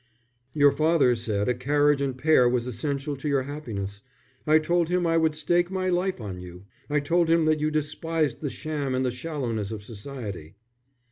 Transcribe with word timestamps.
"Your 0.53 0.71
father 0.71 1.15
said 1.15 1.47
a 1.47 1.53
carriage 1.53 2.01
and 2.01 2.17
pair 2.17 2.49
was 2.49 2.65
essential 2.65 3.15
to 3.17 3.27
your 3.27 3.43
happiness. 3.43 4.01
I 4.47 4.57
told 4.57 4.89
him 4.89 5.05
I 5.05 5.15
would 5.15 5.35
stake 5.35 5.69
my 5.69 5.89
life 5.89 6.19
on 6.19 6.39
you. 6.41 6.65
I 6.89 6.99
told 6.99 7.29
him 7.29 7.45
that 7.45 7.59
you 7.59 7.69
despised 7.69 8.41
the 8.41 8.49
sham 8.49 8.95
and 8.95 9.05
the 9.05 9.11
shallowness 9.11 9.69
of 9.69 9.83
Society." 9.83 10.55